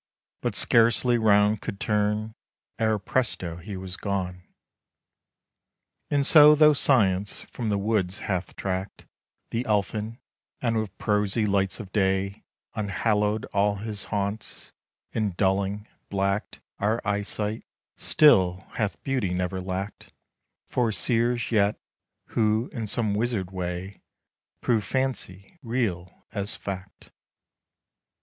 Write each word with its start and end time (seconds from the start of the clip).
but 0.41 0.55
scarcely 0.55 1.19
'round 1.19 1.61
could 1.61 1.79
turn 1.79 2.33
Ere, 2.79 2.97
presto! 2.97 3.57
he 3.57 3.77
was 3.77 3.97
gone. 3.97 4.41
And 6.09 6.25
so 6.25 6.55
though 6.55 6.73
Science 6.73 7.41
from 7.41 7.69
the 7.69 7.77
woods 7.77 8.21
hath 8.21 8.55
tracked 8.55 9.05
The 9.51 9.63
Elfin; 9.67 10.17
and 10.59 10.79
with 10.79 10.97
prosy 10.97 11.45
lights 11.45 11.79
of 11.79 11.91
day 11.91 12.43
Unhallowed 12.73 13.45
all 13.53 13.75
his 13.75 14.05
haunts; 14.05 14.73
and, 15.13 15.37
dulling, 15.37 15.87
blacked 16.09 16.61
Our 16.79 16.99
eyesight, 17.05 17.63
still 17.95 18.65
hath 18.73 19.03
Beauty 19.03 19.35
never 19.35 19.61
lacked 19.61 20.11
For 20.67 20.91
seers 20.91 21.51
yet; 21.51 21.79
who, 22.29 22.71
in 22.73 22.87
some 22.87 23.13
wizard 23.13 23.51
way, 23.51 24.01
Prove 24.61 24.83
Fancy 24.83 25.59
real 25.61 26.25
as 26.31 26.55
Fact. 26.55 27.11